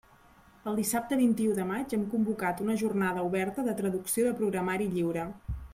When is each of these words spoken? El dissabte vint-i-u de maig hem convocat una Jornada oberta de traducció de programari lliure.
El 0.69 0.79
dissabte 0.79 1.19
vint-i-u 1.19 1.51
de 1.59 1.65
maig 1.73 1.93
hem 1.99 2.07
convocat 2.15 2.65
una 2.67 2.77
Jornada 2.85 3.29
oberta 3.29 3.67
de 3.69 3.77
traducció 3.83 4.27
de 4.29 4.33
programari 4.41 4.93
lliure. 4.97 5.33